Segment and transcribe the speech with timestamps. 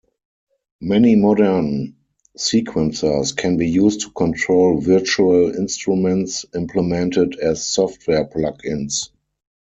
[0.81, 1.95] Many modern
[2.35, 9.11] sequencers can be used to control virtual instruments implemented as software plug-ins.